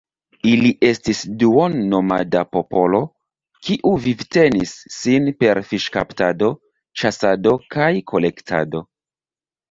[0.51, 3.01] Ili estis duon-nomada popolo,
[3.67, 6.49] kiu vivtenis sin per fiŝkaptado,
[7.03, 8.83] ĉasado kaj kolektado.